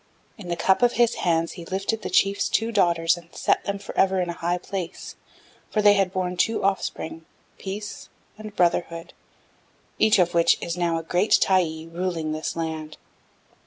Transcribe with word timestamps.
In 0.35 0.47
the 0.47 0.55
cup 0.55 0.81
of 0.81 0.93
His 0.93 1.13
hands 1.21 1.51
He 1.51 1.63
lifted 1.65 2.01
the 2.01 2.09
chief's 2.09 2.49
two 2.49 2.71
daughters 2.71 3.17
and 3.17 3.31
set 3.35 3.65
them 3.65 3.77
forever 3.77 4.19
in 4.19 4.29
a 4.31 4.41
high 4.41 4.57
place, 4.57 5.15
for 5.69 5.79
they 5.83 5.93
had 5.93 6.11
borne 6.11 6.37
two 6.37 6.63
offspring 6.63 7.23
Peace 7.59 8.09
and 8.35 8.55
Brotherhood 8.55 9.13
each 9.99 10.17
of 10.17 10.33
which 10.33 10.57
is 10.59 10.75
now 10.75 10.97
a 10.97 11.03
great 11.03 11.37
Tyee 11.39 11.85
ruling 11.93 12.31
this 12.31 12.55
land. 12.55 12.97